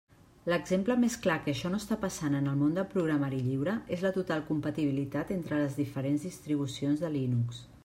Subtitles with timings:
[0.51, 4.07] L'exemple més clar que això no està passant en el món del programari lliure és
[4.07, 7.65] la total compatibilitat entre les diferents distribucions de Linux.